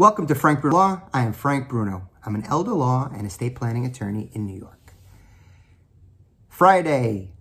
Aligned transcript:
Welcome 0.00 0.26
to 0.28 0.34
Frank 0.34 0.62
Bruno 0.62 0.78
Law. 0.78 1.02
I 1.12 1.24
am 1.24 1.34
Frank 1.34 1.68
Bruno. 1.68 2.08
I'm 2.24 2.34
an 2.34 2.44
elder 2.46 2.72
law 2.72 3.10
and 3.14 3.26
estate 3.26 3.54
planning 3.54 3.84
attorney 3.84 4.30
in 4.32 4.46
New 4.46 4.58
York. 4.58 4.94
Friday. 6.48 7.32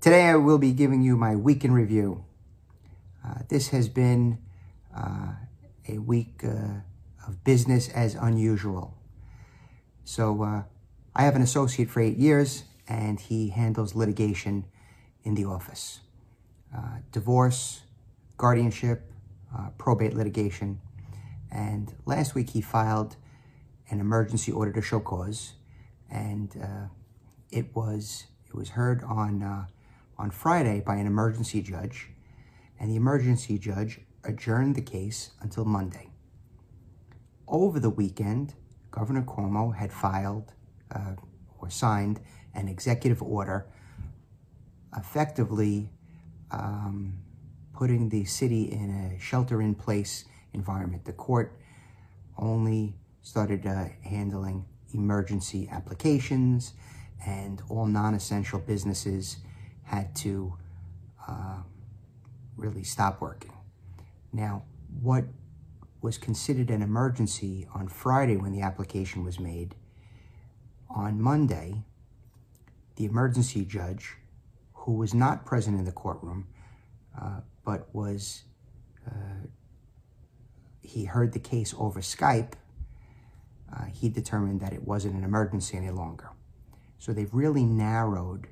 Today 0.00 0.24
I 0.24 0.34
will 0.34 0.58
be 0.58 0.72
giving 0.72 1.02
you 1.02 1.16
my 1.16 1.36
week 1.36 1.64
in 1.64 1.70
review. 1.70 2.24
Uh, 3.24 3.42
this 3.48 3.68
has 3.68 3.88
been 3.88 4.38
uh, 4.92 5.34
a 5.88 5.98
week 5.98 6.42
uh, 6.42 6.80
of 7.24 7.44
business 7.44 7.88
as 7.90 8.16
unusual. 8.16 8.98
So 10.02 10.42
uh, 10.42 10.62
I 11.14 11.22
have 11.22 11.36
an 11.36 11.42
associate 11.42 11.88
for 11.88 12.00
eight 12.00 12.16
years 12.16 12.64
and 12.88 13.20
he 13.20 13.50
handles 13.50 13.94
litigation 13.94 14.64
in 15.22 15.36
the 15.36 15.44
office. 15.44 16.00
Uh, 16.76 16.96
divorce, 17.12 17.82
guardianship, 18.38 19.08
uh, 19.56 19.68
probate 19.78 20.14
litigation, 20.14 20.80
and 21.52 21.94
last 22.06 22.34
week 22.34 22.50
he 22.50 22.60
filed 22.60 23.16
an 23.90 24.00
emergency 24.00 24.50
order 24.50 24.72
to 24.72 24.80
show 24.80 25.00
cause, 25.00 25.52
and 26.10 26.56
uh, 26.60 26.86
it 27.50 27.76
was 27.76 28.24
it 28.48 28.54
was 28.54 28.70
heard 28.70 29.04
on 29.04 29.42
uh, 29.42 29.66
on 30.18 30.30
Friday 30.30 30.80
by 30.84 30.96
an 30.96 31.06
emergency 31.06 31.60
judge, 31.60 32.08
and 32.80 32.90
the 32.90 32.96
emergency 32.96 33.58
judge 33.58 34.00
adjourned 34.24 34.74
the 34.74 34.82
case 34.82 35.32
until 35.40 35.64
Monday. 35.64 36.08
Over 37.46 37.78
the 37.78 37.90
weekend, 37.90 38.54
Governor 38.90 39.22
Cuomo 39.22 39.76
had 39.76 39.92
filed 39.92 40.52
uh, 40.94 41.16
or 41.58 41.68
signed 41.68 42.20
an 42.54 42.68
executive 42.68 43.22
order 43.22 43.66
effectively 44.96 45.90
um, 46.50 47.18
putting 47.72 48.08
the 48.08 48.24
city 48.24 48.70
in 48.70 48.90
a 48.90 49.20
shelter-in-place 49.20 50.24
environment. 50.54 51.04
The 51.04 51.12
court 51.12 51.58
only 52.38 52.94
started 53.22 53.66
uh, 53.66 53.84
handling 54.02 54.64
emergency 54.94 55.68
applications 55.70 56.72
and 57.26 57.62
all 57.68 57.86
non-essential 57.86 58.58
businesses 58.60 59.36
had 59.84 60.14
to 60.16 60.54
uh, 61.28 61.58
really 62.56 62.82
stop 62.82 63.20
working. 63.20 63.52
Now, 64.32 64.64
what 65.00 65.24
was 66.00 66.18
considered 66.18 66.70
an 66.70 66.82
emergency 66.82 67.66
on 67.74 67.88
Friday 67.88 68.36
when 68.36 68.52
the 68.52 68.60
application 68.60 69.24
was 69.24 69.38
made, 69.38 69.76
on 70.90 71.20
Monday, 71.20 71.84
the 72.96 73.04
emergency 73.04 73.64
judge, 73.64 74.16
who 74.74 74.94
was 74.94 75.14
not 75.14 75.46
present 75.46 75.78
in 75.78 75.84
the 75.84 75.92
courtroom, 75.92 76.48
uh, 77.20 77.40
but 77.64 77.88
was 77.94 78.42
he 80.92 81.04
heard 81.04 81.32
the 81.32 81.38
case 81.38 81.74
over 81.78 82.00
Skype, 82.00 82.52
uh, 83.72 83.84
he 83.86 84.08
determined 84.08 84.60
that 84.60 84.72
it 84.72 84.86
wasn't 84.86 85.14
an 85.14 85.24
emergency 85.24 85.76
any 85.76 85.90
longer. 85.90 86.28
So 86.98 87.12
they've 87.12 87.32
really 87.32 87.64
narrowed 87.64 88.46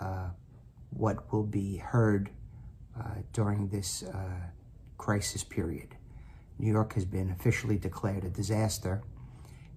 uh, 0.00 0.30
what 0.90 1.30
will 1.30 1.44
be 1.44 1.76
heard 1.76 2.30
uh, 2.98 3.16
during 3.32 3.68
this 3.68 4.02
uh, 4.02 4.48
crisis 4.96 5.44
period. 5.44 5.88
New 6.58 6.72
York 6.72 6.94
has 6.94 7.04
been 7.04 7.30
officially 7.30 7.76
declared 7.76 8.24
a 8.24 8.30
disaster, 8.30 9.02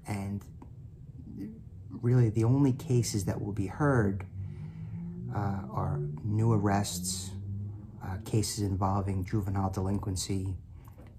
and 0.07 0.41
really 1.89 2.29
the 2.29 2.43
only 2.43 2.71
cases 2.71 3.25
that 3.25 3.41
will 3.41 3.52
be 3.52 3.67
heard 3.67 4.25
uh, 5.35 5.61
are 5.71 5.99
new 6.23 6.53
arrests, 6.53 7.31
uh, 8.03 8.17
cases 8.23 8.63
involving 8.63 9.25
juvenile 9.25 9.69
delinquency, 9.69 10.55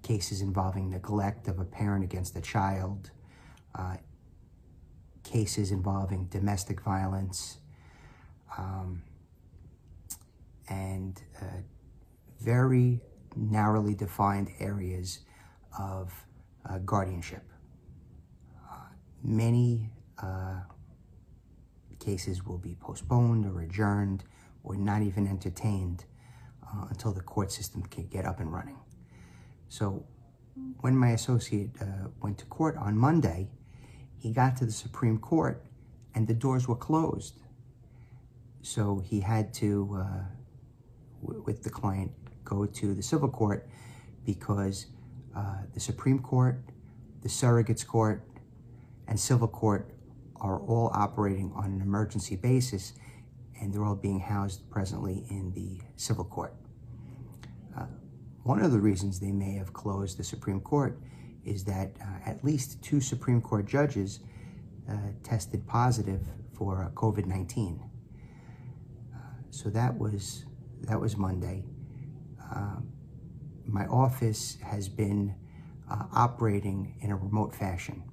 cases 0.03 0.41
involving 0.41 0.89
neglect 0.89 1.47
of 1.47 1.59
a 1.59 1.65
parent 1.65 2.03
against 2.03 2.35
a 2.35 2.41
child, 2.41 3.11
uh, 3.75 3.97
cases 5.23 5.71
involving 5.71 6.25
domestic 6.25 6.81
violence, 6.81 7.57
um, 8.57 9.03
and 10.69 11.21
uh, 11.41 11.45
very 12.41 13.01
narrowly 13.35 13.95
defined 13.95 14.49
areas 14.59 15.19
of 15.77 16.13
uh, 16.69 16.77
guardianship. 16.79 17.43
Uh, 18.69 18.75
many 19.23 19.91
uh, 20.21 20.61
cases 21.99 22.45
will 22.45 22.57
be 22.57 22.75
postponed 22.79 23.45
or 23.45 23.61
adjourned 23.61 24.23
or 24.63 24.75
not 24.75 25.01
even 25.01 25.27
entertained 25.27 26.05
uh, 26.63 26.85
until 26.89 27.11
the 27.11 27.21
court 27.21 27.51
system 27.51 27.83
can 27.83 28.07
get 28.07 28.25
up 28.25 28.39
and 28.39 28.51
running. 28.51 28.77
So 29.69 30.05
when 30.81 30.95
my 30.97 31.11
associate 31.11 31.69
uh, 31.79 32.09
went 32.21 32.37
to 32.39 32.45
court 32.45 32.75
on 32.77 32.97
Monday, 32.97 33.47
he 34.17 34.33
got 34.33 34.57
to 34.57 34.65
the 34.65 34.71
Supreme 34.71 35.17
Court 35.19 35.63
and 36.13 36.27
the 36.27 36.33
doors 36.33 36.67
were 36.67 36.75
closed. 36.75 37.39
So 38.61 39.01
he 39.05 39.21
had 39.21 39.53
to, 39.55 40.03
uh, 40.03 40.23
with 41.21 41.63
the 41.63 41.69
client, 41.69 42.11
go 42.43 42.65
to 42.65 42.93
the 42.93 43.03
civil 43.03 43.29
court 43.29 43.69
because 44.25 44.87
uh, 45.35 45.61
the 45.73 45.79
Supreme 45.79 46.19
Court, 46.19 46.61
the 47.21 47.29
surrogates 47.29 47.85
court, 47.85 48.23
and 49.07 49.19
civil 49.19 49.47
court 49.47 49.93
are 50.37 50.59
all 50.59 50.91
operating 50.93 51.51
on 51.55 51.65
an 51.65 51.81
emergency 51.81 52.35
basis 52.35 52.93
and 53.61 53.73
they're 53.73 53.83
all 53.83 53.95
being 53.95 54.19
housed 54.19 54.69
presently 54.69 55.25
in 55.29 55.51
the 55.53 55.79
civil 55.95 56.23
court. 56.23 56.53
Uh, 58.49 58.53
one 58.53 58.61
of 58.63 58.71
the 58.71 58.79
reasons 58.79 59.19
they 59.19 59.31
may 59.31 59.53
have 59.55 59.73
closed 59.73 60.17
the 60.17 60.23
Supreme 60.23 60.59
Court 60.59 60.99
is 61.45 61.63
that 61.65 61.91
uh, 62.01 62.29
at 62.29 62.43
least 62.43 62.81
two 62.81 62.99
Supreme 62.99 63.41
Court 63.41 63.65
judges 63.65 64.19
uh, 64.89 64.95
tested 65.23 65.65
positive 65.67 66.21
for 66.57 66.83
uh, 66.83 66.89
COVID-19. 66.89 67.79
Uh, 69.13 69.17
so 69.51 69.69
that 69.69 69.97
was 69.97 70.45
that 70.81 70.99
was 70.99 71.17
Monday. 71.17 71.63
Um, 72.55 72.89
my 73.65 73.85
office 73.85 74.57
has 74.63 74.89
been 74.89 75.35
uh, 75.91 76.05
operating 76.13 76.95
in 77.01 77.11
a 77.11 77.15
remote 77.15 77.53
fashion. 77.53 78.03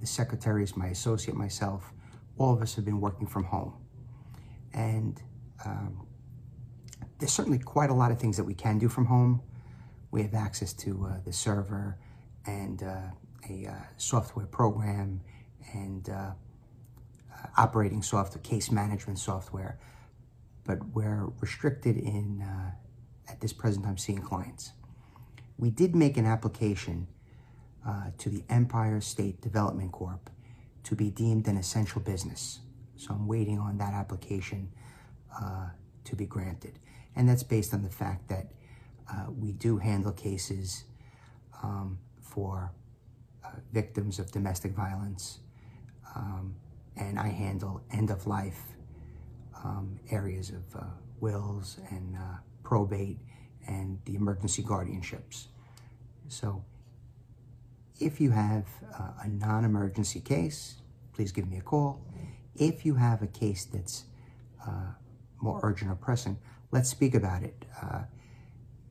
the 0.00 0.06
secretaries, 0.06 0.76
my 0.76 0.86
associate, 0.86 1.36
myself, 1.36 1.92
all 2.38 2.54
of 2.54 2.62
us 2.62 2.76
have 2.76 2.84
been 2.84 3.00
working 3.00 3.26
from 3.26 3.42
home. 3.42 3.74
And 4.72 5.20
um, 5.66 6.07
there's 7.18 7.32
certainly 7.32 7.58
quite 7.58 7.90
a 7.90 7.94
lot 7.94 8.10
of 8.10 8.20
things 8.20 8.36
that 8.36 8.44
we 8.44 8.54
can 8.54 8.78
do 8.78 8.88
from 8.88 9.06
home. 9.06 9.42
We 10.10 10.22
have 10.22 10.34
access 10.34 10.72
to 10.74 11.06
uh, 11.06 11.20
the 11.24 11.32
server 11.32 11.98
and 12.46 12.82
uh, 12.82 12.96
a 13.50 13.66
uh, 13.66 13.72
software 13.96 14.46
program 14.46 15.20
and 15.72 16.08
uh, 16.08 16.12
uh, 16.12 16.32
operating 17.56 18.02
software, 18.02 18.42
case 18.42 18.70
management 18.70 19.18
software, 19.18 19.78
but 20.64 20.78
we're 20.94 21.26
restricted 21.40 21.96
in, 21.96 22.44
at 23.28 23.40
this 23.40 23.52
present 23.52 23.84
time, 23.84 23.98
seeing 23.98 24.18
clients. 24.18 24.72
We 25.58 25.70
did 25.70 25.94
make 25.94 26.16
an 26.16 26.26
application 26.26 27.08
to 28.18 28.28
the 28.28 28.44
Empire 28.50 29.00
State 29.00 29.40
Development 29.40 29.90
Corp 29.90 30.28
to 30.84 30.94
be 30.94 31.10
deemed 31.10 31.48
an 31.48 31.56
essential 31.56 32.02
business. 32.02 32.60
So 32.96 33.14
I'm 33.14 33.26
waiting 33.26 33.58
on 33.58 33.78
that 33.78 33.94
application 33.94 34.70
to 36.04 36.16
be 36.16 36.26
granted. 36.26 36.78
And 37.18 37.28
that's 37.28 37.42
based 37.42 37.74
on 37.74 37.82
the 37.82 37.90
fact 37.90 38.28
that 38.28 38.46
uh, 39.10 39.26
we 39.36 39.50
do 39.50 39.78
handle 39.78 40.12
cases 40.12 40.84
um, 41.64 41.98
for 42.22 42.72
uh, 43.44 43.48
victims 43.72 44.20
of 44.20 44.30
domestic 44.30 44.72
violence. 44.72 45.40
Um, 46.14 46.54
and 46.96 47.18
I 47.18 47.28
handle 47.28 47.82
end 47.90 48.10
of 48.10 48.28
life 48.28 48.60
um, 49.64 49.98
areas 50.10 50.50
of 50.50 50.76
uh, 50.76 50.84
wills 51.20 51.78
and 51.90 52.16
uh, 52.16 52.38
probate 52.62 53.18
and 53.66 53.98
the 54.04 54.14
emergency 54.14 54.62
guardianships. 54.62 55.46
So 56.28 56.64
if 57.98 58.20
you 58.20 58.30
have 58.30 58.66
uh, 58.96 59.24
a 59.24 59.28
non-emergency 59.28 60.20
case, 60.20 60.76
please 61.12 61.32
give 61.32 61.50
me 61.50 61.58
a 61.58 61.62
call. 61.62 62.00
If 62.54 62.86
you 62.86 62.94
have 62.94 63.22
a 63.22 63.26
case 63.26 63.64
that's 63.64 64.04
uh, 64.64 64.92
more 65.40 65.60
urgent 65.62 65.90
or 65.90 65.94
pressing, 65.94 66.38
let's 66.70 66.88
speak 66.88 67.14
about 67.14 67.42
it. 67.42 67.64
Uh, 67.80 68.02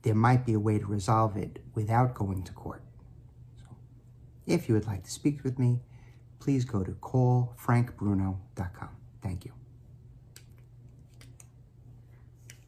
there 0.02 0.14
might 0.14 0.46
be 0.46 0.52
a 0.54 0.60
way 0.60 0.78
to 0.78 0.86
resolve 0.86 1.36
it 1.36 1.62
without 1.74 2.14
going 2.14 2.42
to 2.44 2.52
court. 2.52 2.82
So 3.56 3.64
if 4.46 4.68
you 4.68 4.74
would 4.74 4.86
like 4.86 5.04
to 5.04 5.10
speak 5.10 5.44
with 5.44 5.58
me, 5.58 5.80
please 6.38 6.64
go 6.64 6.84
to 6.84 6.92
callfrankbruno.com. 6.92 8.90
Thank 9.22 9.44
you. 9.44 9.52